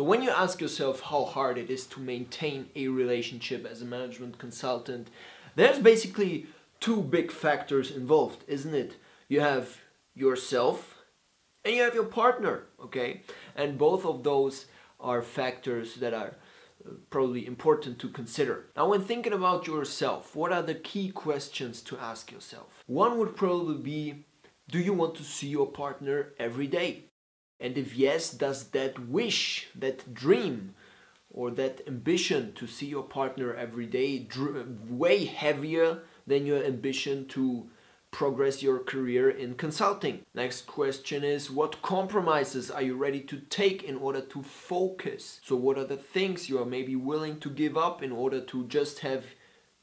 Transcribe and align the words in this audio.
So 0.00 0.04
when 0.04 0.22
you 0.22 0.30
ask 0.30 0.62
yourself 0.62 1.02
how 1.02 1.26
hard 1.26 1.58
it 1.58 1.68
is 1.68 1.84
to 1.88 2.00
maintain 2.00 2.70
a 2.74 2.88
relationship 2.88 3.66
as 3.70 3.82
a 3.82 3.84
management 3.84 4.38
consultant, 4.38 5.08
there's 5.56 5.78
basically 5.78 6.46
two 6.80 7.02
big 7.02 7.30
factors 7.30 7.90
involved, 7.90 8.42
isn't 8.48 8.74
it? 8.74 8.96
You 9.28 9.42
have 9.42 9.76
yourself 10.14 11.04
and 11.66 11.74
you 11.74 11.82
have 11.82 11.94
your 11.94 12.06
partner, 12.06 12.62
okay? 12.82 13.20
And 13.54 13.76
both 13.76 14.06
of 14.06 14.22
those 14.22 14.64
are 14.98 15.20
factors 15.20 15.96
that 15.96 16.14
are 16.14 16.32
uh, 16.82 16.92
probably 17.10 17.46
important 17.46 17.98
to 17.98 18.08
consider. 18.08 18.68
Now, 18.74 18.88
when 18.88 19.02
thinking 19.02 19.34
about 19.34 19.66
yourself, 19.66 20.34
what 20.34 20.50
are 20.50 20.62
the 20.62 20.76
key 20.76 21.10
questions 21.10 21.82
to 21.82 21.98
ask 21.98 22.32
yourself? 22.32 22.82
One 22.86 23.18
would 23.18 23.36
probably 23.36 23.76
be 23.76 24.24
Do 24.70 24.78
you 24.78 24.94
want 24.94 25.16
to 25.16 25.24
see 25.24 25.48
your 25.48 25.66
partner 25.66 26.32
every 26.38 26.68
day? 26.68 27.09
And 27.60 27.76
if 27.76 27.94
yes, 27.94 28.30
does 28.30 28.68
that 28.70 28.98
wish, 29.08 29.68
that 29.74 30.14
dream, 30.14 30.74
or 31.32 31.50
that 31.52 31.82
ambition 31.86 32.52
to 32.54 32.66
see 32.66 32.86
your 32.86 33.02
partner 33.02 33.54
every 33.54 33.86
day 33.86 34.26
weigh 34.88 35.24
heavier 35.24 36.02
than 36.26 36.46
your 36.46 36.64
ambition 36.64 37.26
to 37.28 37.68
progress 38.10 38.62
your 38.62 38.80
career 38.80 39.30
in 39.30 39.54
consulting. 39.54 40.22
Next 40.34 40.66
question 40.66 41.22
is 41.22 41.50
what 41.50 41.80
compromises 41.80 42.70
are 42.70 42.82
you 42.82 42.96
ready 42.96 43.20
to 43.20 43.38
take 43.38 43.84
in 43.84 43.96
order 43.96 44.20
to 44.20 44.42
focus? 44.42 45.40
So 45.44 45.54
what 45.54 45.78
are 45.78 45.84
the 45.84 45.96
things 45.96 46.48
you 46.48 46.60
are 46.60 46.66
maybe 46.66 46.96
willing 46.96 47.38
to 47.40 47.50
give 47.50 47.76
up 47.76 48.02
in 48.02 48.10
order 48.10 48.40
to 48.40 48.66
just 48.66 49.00
have 49.00 49.24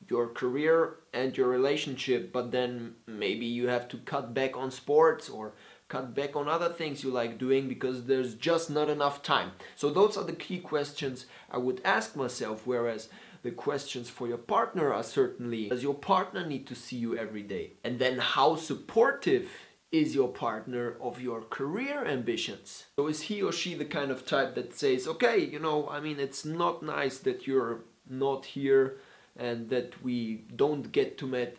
your 0.10 0.28
career 0.28 0.98
and 1.14 1.36
your 1.36 1.48
relationship 1.48 2.32
but 2.32 2.52
then 2.52 2.94
maybe 3.08 3.46
you 3.46 3.68
have 3.68 3.88
to 3.90 3.98
cut 3.98 4.34
back 4.34 4.56
on 4.56 4.70
sports 4.70 5.28
or 5.28 5.54
cut 5.90 6.14
back 6.14 6.36
on 6.36 6.48
other 6.48 6.70
things 6.70 7.04
you 7.04 7.10
like 7.10 7.38
doing 7.38 7.68
because 7.68 8.06
there's 8.06 8.36
just 8.36 8.70
not 8.70 8.90
enough 8.90 9.24
time. 9.24 9.52
So 9.76 9.90
those 9.90 10.18
are 10.18 10.24
the 10.24 10.34
key 10.34 10.60
questions 10.60 11.26
I 11.50 11.58
would 11.58 11.82
ask 11.86 12.16
myself 12.16 12.64
whereas 12.66 13.10
the 13.44 13.52
questions 13.52 14.10
for 14.10 14.28
your 14.28 14.38
partner 14.38 14.94
are 14.94 15.04
certainly 15.04 15.70
does 15.70 15.84
your 15.84 15.94
partner 15.94 16.46
need 16.46 16.68
to 16.68 16.76
see 16.76 16.98
you 16.98 17.18
every 17.18 17.44
day? 17.44 17.74
And 17.84 18.00
then 18.00 18.18
how 18.20 18.56
supportive 18.56 19.50
is 19.92 20.14
your 20.14 20.28
partner 20.28 20.98
of 21.02 21.22
your 21.22 21.42
career 21.44 22.06
ambitions? 22.06 22.86
So 22.98 23.08
is 23.08 23.22
he 23.24 23.42
or 23.42 23.54
she 23.54 23.74
the 23.74 23.86
kind 23.86 24.12
of 24.12 24.26
type 24.26 24.56
that 24.56 24.74
says, 24.74 25.08
okay, 25.08 25.40
you 25.40 25.60
know, 25.60 25.88
I 25.90 26.02
mean, 26.02 26.20
it's 26.20 26.44
not 26.44 26.84
nice 26.84 27.20
that 27.20 27.48
you're 27.48 27.82
not 28.10 28.46
here 28.46 28.98
and 29.38 29.70
that 29.70 30.04
we 30.04 30.44
don't 30.56 30.92
get 30.92 31.18
to 31.20 31.28
meet 31.28 31.58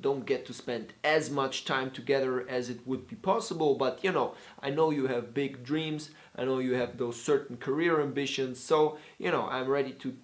don't 0.00 0.24
get 0.24 0.46
to 0.46 0.52
spend 0.52 0.92
as 1.02 1.30
much 1.30 1.64
time 1.64 1.90
together 1.90 2.48
as 2.48 2.70
it 2.70 2.86
would 2.86 3.08
be 3.08 3.16
possible 3.16 3.74
but 3.74 3.98
you 4.04 4.12
know 4.12 4.34
i 4.62 4.70
know 4.70 4.90
you 4.90 5.08
have 5.08 5.34
big 5.34 5.64
dreams 5.64 6.10
i 6.36 6.44
know 6.44 6.60
you 6.60 6.74
have 6.74 6.96
those 6.96 7.20
certain 7.20 7.56
career 7.56 8.00
ambitions 8.00 8.60
so 8.60 8.96
you 9.18 9.30
know 9.32 9.48
i'm 9.50 9.66
ready 9.66 9.92
to 9.92 10.14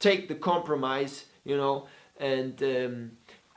take 0.00 0.28
the 0.28 0.34
compromise, 0.34 1.26
you 1.44 1.56
know, 1.56 1.86
and 2.18 2.60
um, 2.62 3.12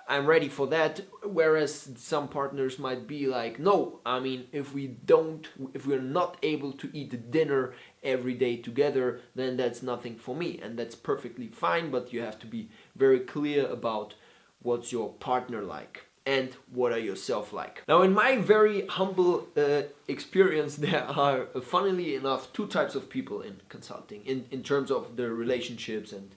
I'm 0.07 0.27
ready 0.27 0.49
for 0.49 0.67
that. 0.67 1.01
Whereas 1.23 1.89
some 1.95 2.27
partners 2.27 2.77
might 2.77 3.07
be 3.07 3.25
like, 3.25 3.57
no, 3.57 4.01
I 4.05 4.19
mean, 4.19 4.45
if 4.51 4.73
we 4.73 4.87
don't, 4.87 5.47
if 5.73 5.87
we're 5.87 6.01
not 6.01 6.37
able 6.43 6.73
to 6.73 6.89
eat 6.93 7.31
dinner 7.31 7.73
every 8.03 8.33
day 8.33 8.57
together, 8.57 9.21
then 9.33 9.57
that's 9.57 9.81
nothing 9.81 10.17
for 10.17 10.35
me. 10.35 10.59
And 10.61 10.77
that's 10.77 10.95
perfectly 10.95 11.47
fine, 11.47 11.89
but 11.89 12.13
you 12.13 12.21
have 12.21 12.37
to 12.39 12.47
be 12.47 12.69
very 12.95 13.21
clear 13.21 13.65
about 13.65 14.15
what's 14.63 14.91
your 14.91 15.09
partner 15.13 15.61
like 15.61 16.05
and 16.25 16.55
what 16.71 16.91
are 16.91 16.99
yourself 16.99 17.51
like. 17.51 17.83
Now 17.87 18.01
in 18.01 18.13
my 18.13 18.37
very 18.37 18.87
humble 18.87 19.47
uh, 19.57 19.83
experience 20.07 20.75
there 20.87 21.03
are 21.03 21.47
uh, 21.53 21.61
funnily 21.61 22.15
enough 22.15 22.51
two 22.53 22.67
types 22.67 22.95
of 22.95 23.09
people 23.09 23.41
in 23.41 23.59
consulting 23.69 24.25
in, 24.25 24.45
in 24.51 24.63
terms 24.63 24.89
of 24.89 25.15
their 25.17 25.33
relationships 25.33 26.13
and 26.13 26.31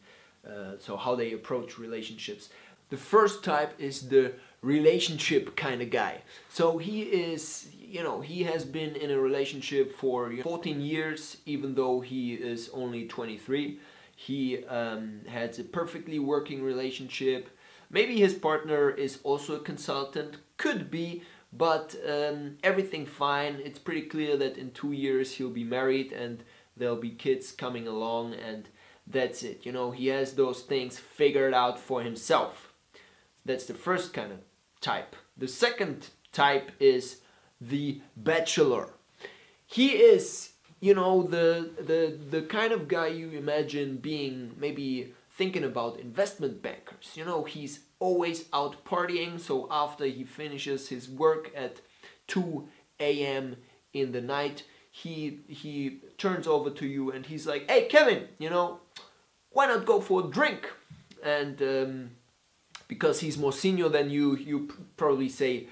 uh, 0.47 0.79
so 0.79 0.97
how 0.97 1.15
they 1.15 1.33
approach 1.33 1.79
relationships. 1.79 2.51
The 2.91 2.97
first 2.97 3.43
type 3.43 3.75
is 3.81 4.09
the 4.09 4.35
relationship 4.63 5.57
kind 5.57 5.83
of 5.83 5.91
guy. 5.91 6.23
So 6.51 6.79
he 6.79 7.03
is, 7.03 7.69
you 7.77 8.03
know, 8.05 8.21
he 8.21 8.45
has 8.45 8.65
been 8.65 8.95
in 8.95 9.11
a 9.11 9.19
relationship 9.19 9.97
for 9.97 10.33
14 10.43 10.81
years 10.81 11.39
even 11.47 11.75
though 11.75 12.01
he 12.01 12.35
is 12.35 12.71
only 12.73 13.07
23. 13.07 13.81
He 14.15 14.65
um, 14.67 15.21
has 15.29 15.59
a 15.59 15.65
perfectly 15.65 16.19
working 16.19 16.63
relationship 16.63 17.51
Maybe 17.91 18.17
his 18.19 18.35
partner 18.35 18.91
is 18.91 19.19
also 19.23 19.57
a 19.57 19.61
consultant, 19.61 20.39
could 20.57 20.91
be, 20.91 21.23
but 21.53 21.95
um, 22.09 22.59
everything 22.63 23.07
fine. 23.07 23.61
It's 23.65 23.79
pretty 23.79 24.03
clear 24.03 24.37
that 24.37 24.57
in 24.57 24.73
two 24.73 24.93
years 24.93 25.33
he'll 25.33 25.51
be 25.51 25.65
married 25.65 26.13
and 26.13 26.43
there'll 26.77 26.97
be 26.97 27.11
kids 27.11 27.53
coming 27.53 27.87
along 27.87 28.35
and 28.35 28.69
that's 29.07 29.43
it. 29.43 29.65
You 29.65 29.73
know, 29.73 29.91
he 29.93 30.09
has 30.09 30.33
those 30.33 30.63
things 30.63 30.99
figured 30.99 31.55
out 31.55 31.79
for 31.79 32.03
himself. 32.03 32.73
That's 33.45 33.67
the 33.67 33.75
first 33.75 34.13
kind 34.13 34.33
of 34.33 34.39
type. 34.81 35.15
The 35.37 35.49
second 35.49 36.09
type 36.33 36.73
is 36.81 37.21
the 37.61 38.01
bachelor. 38.17 38.91
He 39.67 39.91
is, 39.91 40.51
you 40.81 40.95
know, 40.95 41.23
the 41.23 41.71
the 41.79 42.19
the 42.31 42.43
kind 42.43 42.73
of 42.73 42.89
guy 42.89 43.09
you 43.09 43.31
imagine 43.31 43.97
being 43.97 44.53
maybe 44.59 45.15
thinking 45.37 45.65
about 45.65 46.01
investment 46.01 46.63
bankers. 46.63 47.13
You 47.15 47.25
know, 47.25 47.45
he's 47.45 47.81
always 47.99 48.47
out 48.53 48.85
partying, 48.85 49.39
so 49.39 49.69
after 49.71 50.07
he 50.07 50.25
finishes 50.25 50.89
his 50.89 51.09
work 51.09 51.51
at 51.55 51.81
2 52.29 52.67
a.m. 53.01 53.57
in 53.93 54.13
the 54.13 54.21
night, 54.21 54.65
he 54.91 55.41
he 55.47 56.01
turns 56.17 56.47
over 56.47 56.71
to 56.71 56.87
you 56.87 57.11
and 57.11 57.27
he's 57.27 57.47
like, 57.47 57.71
"Hey, 57.71 57.87
Kevin, 57.87 58.29
you 58.39 58.49
know, 58.49 58.81
why 59.51 59.67
not 59.67 59.85
go 59.85 60.01
for 60.01 60.25
a 60.25 60.31
drink?" 60.31 60.71
And 61.23 61.61
um, 61.61 62.11
because 62.89 63.21
he's 63.21 63.37
more 63.37 63.53
senior 63.53 63.91
than 63.91 64.09
you, 64.09 64.37
you 64.37 64.73
probably 64.97 65.29
say, 65.29 65.67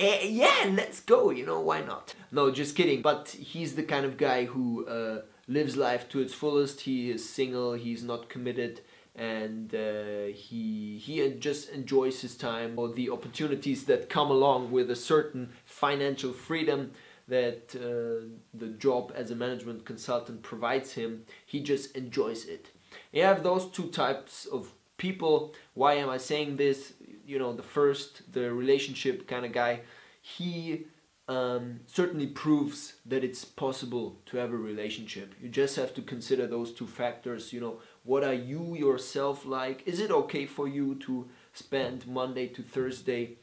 eh, 0.00 0.24
"Yeah, 0.24 0.72
let's 0.74 1.00
go." 1.00 1.30
You 1.30 1.46
know, 1.46 1.60
why 1.60 1.80
not? 1.82 2.14
No, 2.32 2.50
just 2.50 2.74
kidding. 2.74 3.02
But 3.02 3.28
he's 3.28 3.76
the 3.76 3.84
kind 3.84 4.04
of 4.04 4.16
guy 4.16 4.46
who 4.46 4.84
uh, 4.86 5.22
lives 5.50 5.76
life 5.76 6.08
to 6.08 6.20
its 6.20 6.32
fullest. 6.32 6.82
He 6.82 7.10
is 7.10 7.28
single. 7.28 7.72
He's 7.74 8.04
not 8.04 8.30
committed, 8.30 8.80
and 9.16 9.74
uh, 9.74 10.26
he 10.32 10.96
he 10.98 11.28
just 11.38 11.68
enjoys 11.70 12.22
his 12.22 12.36
time 12.36 12.78
or 12.78 12.88
the 12.88 13.10
opportunities 13.10 13.84
that 13.84 14.08
come 14.08 14.30
along 14.30 14.70
with 14.70 14.90
a 14.90 14.96
certain 14.96 15.50
financial 15.64 16.32
freedom 16.32 16.92
that 17.26 17.74
uh, 17.76 18.26
the 18.54 18.68
job 18.68 19.12
as 19.14 19.30
a 19.30 19.36
management 19.36 19.84
consultant 19.84 20.42
provides 20.42 20.92
him. 20.92 21.24
He 21.44 21.60
just 21.60 21.96
enjoys 21.96 22.44
it. 22.44 22.70
You 23.12 23.22
have 23.24 23.42
those 23.42 23.66
two 23.66 23.88
types 23.88 24.46
of 24.46 24.72
people. 24.96 25.54
Why 25.74 25.94
am 25.94 26.08
I 26.10 26.18
saying 26.18 26.56
this? 26.56 26.92
You 27.26 27.38
know, 27.38 27.52
the 27.52 27.62
first, 27.62 28.32
the 28.32 28.52
relationship 28.52 29.26
kind 29.28 29.44
of 29.44 29.52
guy. 29.52 29.80
He 30.20 30.86
um, 31.30 31.78
certainly 31.86 32.26
proves 32.26 32.94
that 33.06 33.22
it's 33.22 33.44
possible 33.44 34.18
to 34.26 34.36
have 34.36 34.52
a 34.52 34.56
relationship. 34.56 35.32
You 35.40 35.48
just 35.48 35.76
have 35.76 35.94
to 35.94 36.02
consider 36.02 36.48
those 36.48 36.72
two 36.72 36.88
factors. 36.88 37.52
You 37.52 37.60
know, 37.60 37.80
what 38.02 38.24
are 38.24 38.34
you 38.34 38.74
yourself 38.74 39.46
like? 39.46 39.84
Is 39.86 40.00
it 40.00 40.10
okay 40.10 40.44
for 40.44 40.66
you 40.66 40.96
to 41.06 41.28
spend 41.52 42.08
Monday 42.08 42.48
to 42.48 42.62
Thursday 42.62 43.36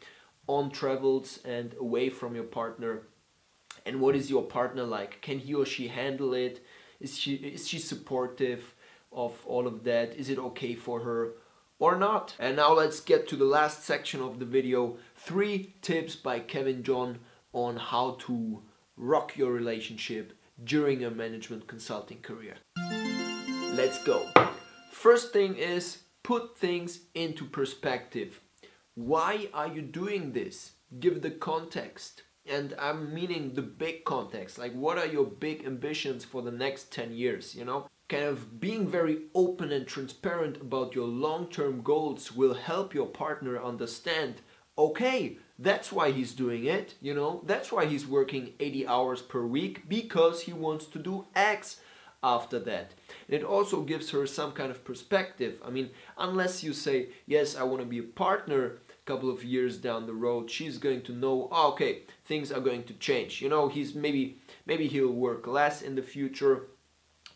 on 0.47 0.69
travels 0.69 1.39
and 1.45 1.75
away 1.79 2.09
from 2.09 2.35
your 2.35 2.43
partner? 2.43 3.03
And 3.85 4.01
what 4.01 4.17
is 4.17 4.29
your 4.29 4.43
partner 4.43 4.83
like? 4.83 5.21
Can 5.21 5.39
he 5.39 5.53
or 5.53 5.65
she 5.65 5.87
handle 5.87 6.33
it? 6.33 6.65
Is 6.99 7.17
she 7.17 7.35
is 7.35 7.69
she 7.69 7.79
supportive 7.79 8.75
of 9.13 9.33
all 9.45 9.65
of 9.65 9.85
that? 9.85 10.13
Is 10.13 10.29
it 10.29 10.39
okay 10.39 10.75
for 10.75 10.99
her? 10.99 11.35
or 11.79 11.95
not. 11.95 12.35
And 12.39 12.55
now 12.55 12.73
let's 12.73 12.99
get 12.99 13.27
to 13.27 13.35
the 13.35 13.45
last 13.45 13.83
section 13.83 14.19
of 14.19 14.39
the 14.39 14.45
video. 14.45 14.97
Three 15.15 15.75
tips 15.83 16.15
by 16.15 16.39
Kevin 16.39 16.81
John 16.81 17.19
on 17.57 17.75
how 17.75 18.12
to 18.19 18.62
rock 18.95 19.35
your 19.35 19.51
relationship 19.51 20.34
during 20.63 21.03
a 21.03 21.09
management 21.09 21.68
consulting 21.68 22.19
career. 22.22 22.56
Let's 23.74 24.04
go. 24.04 24.30
First 24.92 25.33
thing 25.33 25.56
is 25.56 26.04
put 26.24 26.57
things 26.57 27.00
into 27.15 27.45
perspective. 27.45 28.42
Why 28.94 29.50
are 29.54 29.68
you 29.68 29.81
doing 29.81 30.33
this? 30.33 30.74
Give 31.00 31.21
the 31.21 31.31
context. 31.31 32.24
And 32.45 32.75
I'm 32.80 33.13
meaning 33.13 33.54
the 33.54 33.62
big 33.62 34.06
context. 34.06 34.57
Like, 34.57 34.74
what 34.74 34.98
are 34.98 35.06
your 35.06 35.25
big 35.25 35.65
ambitions 35.65 36.24
for 36.24 36.42
the 36.42 36.51
next 36.51 36.92
10 36.94 37.12
years? 37.13 37.56
You 37.56 37.65
know, 37.65 37.88
kind 38.07 38.24
of 38.24 38.60
being 38.60 38.88
very 38.88 39.24
open 39.33 39.71
and 39.71 39.86
transparent 39.86 40.62
about 40.62 40.95
your 40.95 41.07
long 41.07 41.48
term 41.48 41.81
goals 41.81 42.31
will 42.31 42.53
help 42.53 42.94
your 42.94 43.07
partner 43.07 43.62
understand 43.62 44.42
okay, 44.77 45.38
that's 45.59 45.92
why 45.92 46.12
he's 46.12 46.33
doing 46.33 46.65
it, 46.65 46.95
you 47.01 47.13
know, 47.13 47.42
that's 47.45 47.71
why 47.71 47.86
he's 47.86 48.06
working 48.06 48.54
80 48.59 48.88
hours 48.88 49.21
per 49.21 49.45
week 49.45 49.89
because 49.89 50.44
he 50.44 50.54
wants 50.54 50.86
to 50.86 51.00
do 51.00 51.25
X 51.36 51.81
after 52.24 52.59
that. 52.59 52.94
And 53.27 53.42
it 53.42 53.44
also 53.44 53.81
gives 53.81 54.12
her 54.12 54.27
some 54.27 54.51
kind 54.51 54.71
of 54.71 54.83
perspective. 54.83 55.62
I 55.65 55.69
mean, 55.69 55.89
unless 56.18 56.63
you 56.63 56.74
say, 56.74 57.09
yes, 57.25 57.56
I 57.56 57.63
want 57.63 57.81
to 57.81 57.88
be 57.88 58.00
a 58.00 58.04
partner 58.04 58.80
a 58.89 59.06
couple 59.06 59.30
of 59.30 59.44
years 59.44 59.77
down 59.77 60.06
the 60.06 60.13
road 60.13 60.51
she's 60.51 60.77
going 60.77 61.01
to 61.01 61.13
know 61.13 61.48
oh, 61.50 61.69
okay 61.69 62.00
things 62.25 62.51
are 62.51 62.60
going 62.60 62.83
to 62.83 62.94
change 62.95 63.42
you 63.42 63.48
know 63.48 63.69
he's 63.69 63.95
maybe 63.95 64.38
maybe 64.65 64.86
he'll 64.86 65.13
work 65.13 65.48
less 65.48 65.81
in 65.81 65.95
the 65.95 66.01
future 66.01 66.68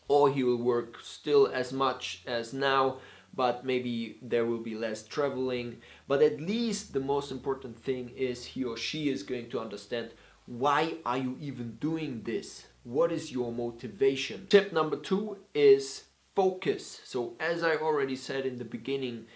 or 0.06 0.30
he 0.30 0.44
will 0.44 0.62
work 0.62 0.98
still 1.02 1.46
as 1.46 1.72
much 1.72 2.22
as 2.26 2.52
now 2.52 2.98
but 3.34 3.64
maybe 3.64 4.18
there 4.22 4.44
will 4.44 4.58
be 4.58 4.74
less 4.74 5.02
traveling. 5.04 5.78
But 6.08 6.22
at 6.22 6.40
least 6.40 6.92
the 6.92 7.00
most 7.00 7.30
important 7.30 7.78
thing 7.78 8.10
is 8.16 8.44
he 8.44 8.64
or 8.64 8.76
she 8.76 9.08
is 9.08 9.22
going 9.22 9.50
to 9.50 9.60
understand 9.60 10.10
why 10.46 10.94
are 11.06 11.18
you 11.18 11.36
even 11.40 11.76
doing 11.80 12.22
this? 12.24 12.66
What 12.84 13.12
is 13.12 13.30
your 13.30 13.52
motivation? 13.52 14.46
Tip 14.48 14.72
number 14.72 14.96
two 14.96 15.38
is 15.54 16.04
focus. 16.34 17.00
So 17.04 17.34
as 17.38 17.62
i 17.62 17.76
already 17.76 18.16
said 18.16 18.46
in 18.46 18.58
the 18.58 18.64
beginning 18.64 19.26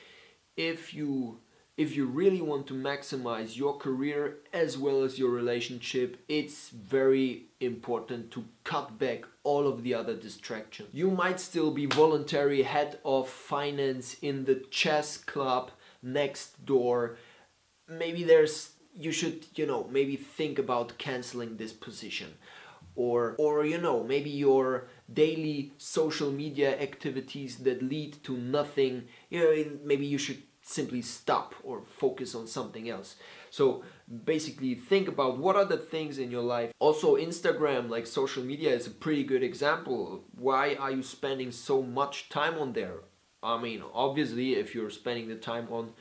if 0.57 0.95
you 0.95 1.39
if 1.77 1.95
you 1.95 2.07
really 2.07 2.41
want 2.41 2.67
to 2.67 2.75
maximize 2.75 3.57
your 3.57 3.77
career 3.77 4.39
as 4.53 4.79
well 4.79 5.03
as 5.03 5.19
your 5.19 5.31
relationship, 5.31 6.17
it's 6.29 6.71
very 6.71 7.45
important 7.61 8.31
to 8.31 8.45
cut 8.65 8.99
back 8.99 9.25
all 9.45 9.67
of 9.67 9.83
the 9.83 9.93
other 9.93 10.15
distractions. 10.15 10.89
You 10.93 11.11
might 11.11 11.39
still 11.39 11.71
be 11.71 11.87
voluntary 11.87 12.63
head 12.63 12.99
of 13.05 13.29
finance 13.29 14.17
in 14.23 14.45
the 14.45 14.65
chess 14.71 15.19
club 15.19 15.71
next 16.03 16.65
door. 16.65 17.17
Maybe 17.89 18.25
there's 18.25 18.73
you 18.99 19.13
should, 19.13 19.45
you 19.55 19.67
know, 19.67 19.87
maybe 19.91 20.17
think 20.17 20.59
about 20.59 20.97
canceling 20.97 21.59
this 21.59 21.75
position. 21.75 22.35
Or 22.95 23.35
or 23.37 23.67
you 23.67 23.77
know, 23.77 24.03
maybe 24.03 24.31
your 24.31 24.89
daily 25.13 25.73
social 25.77 26.31
media 26.33 26.81
activities 26.81 27.59
that 27.59 27.83
lead 27.83 28.17
to 28.25 28.39
nothing, 28.39 29.05
you 29.29 29.41
know, 29.41 29.79
maybe 29.85 30.07
you 30.07 30.17
should 30.17 30.43
simply 30.69 31.01
stop 31.01 31.55
or 31.63 31.83
focus 31.83 32.35
on 32.35 32.47
something 32.47 32.91
else. 32.91 33.15
So 33.51 33.85
basically 34.25 34.75
think 34.75 35.07
about 35.07 35.39
what 35.39 35.55
are 35.55 35.65
the 35.65 35.77
things 35.77 36.19
in 36.19 36.31
your 36.31 36.43
life. 36.43 36.73
Also 36.81 37.17
Instagram, 37.17 37.89
like 37.89 38.07
social 38.07 38.43
media 38.43 38.75
is 38.75 38.89
a 38.89 38.91
pretty 38.91 39.23
good 39.23 39.45
example. 39.45 40.25
Why 40.37 40.75
are 40.75 40.91
you 40.91 41.05
spending 41.05 41.53
so 41.53 41.83
much 41.83 42.29
time 42.29 42.59
on 42.59 42.73
there? 42.73 42.99
I 43.43 43.61
mean, 43.63 43.83
obviously 43.95 44.55
if 44.55 44.75
you're 44.75 44.91
spending 44.91 45.29
the 45.29 45.37
time 45.37 45.69
on 45.71 45.93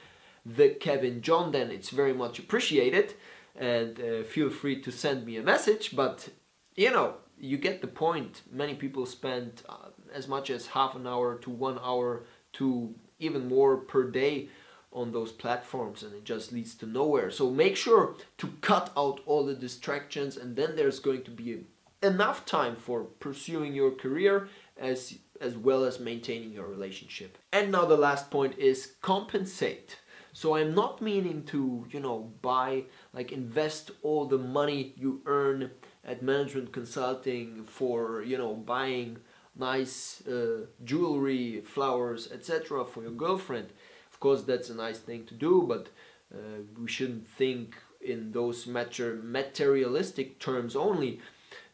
the 0.43 0.69
Kevin 0.69 1.21
John, 1.21 1.51
then 1.51 1.69
it's 1.69 1.91
very 1.91 2.13
much 2.13 2.39
appreciated 2.39 3.13
and 3.55 3.99
uh, 3.99 4.23
feel 4.23 4.49
free 4.49 4.81
to 4.81 4.91
send 4.91 5.25
me 5.25 5.37
a 5.37 5.43
message, 5.43 5.95
but 5.95 6.29
you 6.75 6.91
know, 6.91 7.15
you 7.37 7.57
get 7.57 7.81
the 7.81 7.87
point. 7.87 8.41
Many 8.51 8.73
people 8.73 9.05
spend 9.05 9.61
uh, 9.69 9.89
as 10.13 10.27
much 10.27 10.49
as 10.49 10.67
half 10.67 10.95
an 10.95 11.05
hour 11.05 11.35
to 11.39 11.49
one 11.51 11.79
hour 11.83 12.25
to 12.53 12.95
even 13.19 13.47
more 13.47 13.77
per 13.77 14.03
day 14.09 14.49
on 14.91 15.11
those 15.11 15.31
platforms 15.31 16.03
and 16.03 16.13
it 16.13 16.23
just 16.23 16.51
leads 16.53 16.73
to 16.75 16.85
nowhere. 16.85 17.29
So 17.29 17.51
make 17.51 17.75
sure 17.75 18.15
to 18.37 18.47
cut 18.61 18.91
out 18.95 19.19
all 19.25 19.45
the 19.45 19.53
distractions 19.53 20.37
and 20.37 20.55
then 20.55 20.75
there's 20.75 20.99
going 20.99 21.23
to 21.23 21.31
be 21.31 21.65
enough 22.01 22.45
time 22.45 22.75
for 22.75 23.03
pursuing 23.03 23.73
your 23.73 23.91
career 23.91 24.47
as 24.77 25.17
as 25.41 25.57
well 25.57 25.83
as 25.83 25.99
maintaining 25.99 26.53
your 26.53 26.65
relationship. 26.65 27.37
And 27.51 27.69
now 27.71 27.83
the 27.83 27.97
last 27.97 28.31
point 28.31 28.57
is 28.57 28.93
compensate. 29.01 29.97
So 30.31 30.55
I'm 30.55 30.73
not 30.73 31.01
meaning 31.01 31.43
to, 31.45 31.85
you 31.89 31.99
know, 31.99 32.31
buy 32.41 32.83
like 33.13 33.31
invest 33.33 33.91
all 34.01 34.25
the 34.25 34.37
money 34.37 34.93
you 34.95 35.21
earn 35.25 35.71
at 36.05 36.21
management 36.21 36.71
consulting 36.71 37.63
for, 37.65 38.21
you 38.23 38.37
know, 38.37 38.53
buying 38.53 39.17
nice 39.57 40.25
uh, 40.27 40.65
jewelry, 40.83 41.61
flowers, 41.61 42.29
etc. 42.31 42.85
for 42.85 43.03
your 43.03 43.11
girlfriend. 43.11 43.69
Of 44.11 44.19
course, 44.19 44.43
that's 44.43 44.69
a 44.69 44.75
nice 44.75 44.99
thing 44.99 45.25
to 45.25 45.33
do, 45.33 45.65
but 45.67 45.89
uh, 46.33 46.61
we 46.79 46.87
shouldn't 46.87 47.27
think 47.27 47.75
in 48.01 48.31
those 48.31 48.67
matter 48.67 49.19
materialistic 49.23 50.39
terms 50.39 50.75
only, 50.75 51.19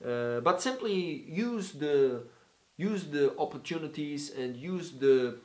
uh, 0.05 0.39
but 0.39 0.61
simply 0.61 1.25
use 1.27 1.73
the 1.73 2.23
use 2.77 3.05
the 3.05 3.37
opportunities 3.37 4.31
and 4.31 4.55
use 4.55 4.91
the 4.93 5.37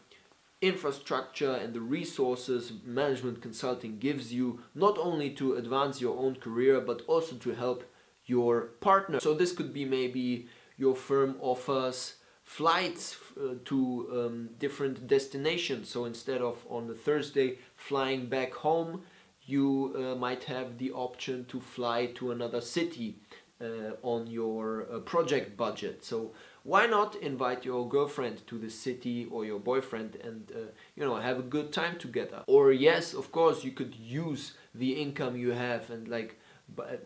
infrastructure 0.62 1.52
and 1.52 1.74
the 1.74 1.80
resources 1.80 2.72
management 2.84 3.42
consulting 3.42 3.98
gives 3.98 4.32
you 4.32 4.58
not 4.74 4.96
only 4.96 5.28
to 5.28 5.54
advance 5.54 6.00
your 6.00 6.16
own 6.16 6.34
career 6.34 6.80
but 6.80 7.02
also 7.06 7.36
to 7.36 7.52
help 7.54 7.84
your 8.24 8.62
partner. 8.80 9.20
So 9.20 9.34
this 9.34 9.52
could 9.52 9.72
be 9.74 9.84
maybe 9.84 10.48
your 10.78 10.96
firm 10.96 11.36
offers 11.40 12.14
flights 12.46 13.16
uh, 13.38 13.54
to 13.64 14.08
um, 14.12 14.50
different 14.58 15.06
destinations. 15.06 15.90
So 15.90 16.06
instead 16.06 16.40
of 16.40 16.64
on 16.70 16.86
the 16.86 16.94
Thursday 16.94 17.58
flying 17.74 18.26
back 18.26 18.54
home, 18.54 19.02
you 19.44 19.94
uh, 19.96 20.14
might 20.14 20.44
have 20.44 20.78
the 20.78 20.92
option 20.92 21.44
to 21.46 21.60
fly 21.60 22.06
to 22.14 22.30
another 22.30 22.60
city 22.60 23.16
uh, 23.60 23.92
on 24.02 24.28
your 24.28 24.86
uh, 24.92 25.00
project 25.00 25.56
budget. 25.56 26.04
So 26.04 26.32
why 26.62 26.86
not 26.86 27.16
invite 27.16 27.64
your 27.64 27.88
girlfriend 27.88 28.46
to 28.46 28.58
the 28.58 28.70
city 28.70 29.26
or 29.30 29.44
your 29.44 29.58
boyfriend 29.58 30.16
and 30.16 30.50
uh, 30.54 30.58
you 30.94 31.04
know 31.04 31.16
have 31.16 31.38
a 31.38 31.42
good 31.42 31.72
time 31.72 31.98
together? 31.98 32.44
Or 32.46 32.72
yes, 32.72 33.12
of 33.12 33.32
course, 33.32 33.64
you 33.64 33.72
could 33.72 33.94
use 33.96 34.54
the 34.74 34.92
income 34.92 35.36
you 35.36 35.50
have 35.50 35.90
and 35.90 36.06
like 36.06 36.38
uh, 36.78 36.96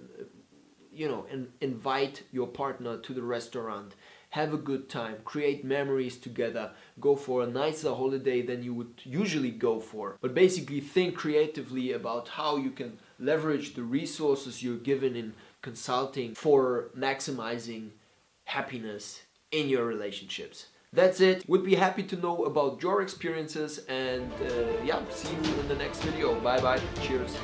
you 0.93 1.09
know 1.09 1.27
and 1.31 1.49
invite 1.63 2.25
your 2.31 2.47
partner 2.47 2.99
to 2.99 3.15
the 3.15 3.23
restaurant 3.23 3.95
have 4.31 4.55
a 4.55 4.59
good 4.59 4.89
time, 4.89 5.17
create 5.25 5.65
memories 5.65 6.17
together, 6.17 6.71
go 7.01 7.17
for 7.17 7.43
a 7.43 7.47
nicer 7.47 7.95
holiday 7.95 8.43
than 8.43 8.63
you 8.63 8.73
would 8.73 9.01
usually 9.05 9.51
go 9.51 9.81
for. 9.81 10.17
But 10.21 10.35
basically 10.35 10.81
think 10.81 11.17
creatively 11.17 11.93
about 11.93 12.29
how 12.29 12.57
you 12.57 12.71
can 12.71 12.99
leverage 13.19 13.75
the 13.75 13.83
resources 13.83 14.63
you're 14.63 14.77
given 14.77 15.17
in 15.17 15.35
consulting 15.63 16.35
for 16.35 16.91
maximizing 16.97 17.91
happiness 18.45 19.23
in 19.51 19.69
your 19.69 19.85
relationships. 19.85 20.67
That's 20.93 21.21
it. 21.21 21.49
Would 21.49 21.65
be 21.65 21.77
happy 21.77 22.03
to 22.05 22.17
know 22.17 22.45
about 22.45 22.83
your 22.83 23.03
experiences 23.03 23.79
and 23.89 24.31
uh, 24.43 24.85
yeah, 24.85 25.01
see 25.11 25.33
you 25.33 25.61
in 25.61 25.69
the 25.69 25.77
next 25.77 26.03
video. 26.03 26.39
Bye 26.41 26.61
bye. 26.61 26.81
Cheers. 27.03 27.37